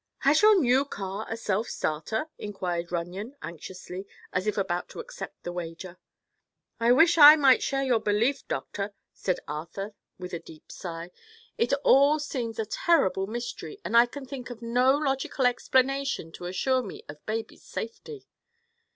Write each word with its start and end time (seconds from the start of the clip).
"Has 0.21 0.41
your 0.41 0.59
new 0.59 0.83
car 0.83 1.27
a 1.29 1.37
self 1.37 1.67
starter?" 1.69 2.27
inquired 2.39 2.91
Runyon 2.91 3.35
anxiously, 3.43 4.07
as 4.33 4.47
if 4.47 4.57
about 4.57 4.89
to 4.89 4.99
accept 4.99 5.43
the 5.43 5.51
wager. 5.51 5.99
"I 6.79 6.91
wish 6.91 7.19
I 7.19 7.35
might 7.35 7.61
share 7.61 7.83
your 7.83 7.99
belief, 7.99 8.47
Doctor," 8.47 8.95
said 9.13 9.41
Arthur 9.47 9.93
with 10.17 10.33
a 10.33 10.39
deep 10.39 10.71
sigh. 10.71 11.11
"It 11.59 11.71
all 11.83 12.17
seems 12.17 12.57
a 12.57 12.65
terrible 12.65 13.27
mystery 13.27 13.77
and 13.85 13.95
I 13.95 14.07
can 14.07 14.25
think 14.25 14.49
of 14.49 14.63
no 14.63 14.97
logical 14.97 15.45
explanation 15.45 16.31
to 16.31 16.45
assure 16.47 16.81
me 16.81 17.03
of 17.07 17.23
baby's 17.27 17.61
safety." 17.61 18.25